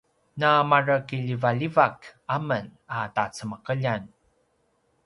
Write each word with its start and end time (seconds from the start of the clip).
na 0.43 0.47
mare 0.69 0.95
kiljivaljivak 1.11 2.09
amen 2.37 2.73
a 2.99 3.05
tacemekeljan 3.21 4.11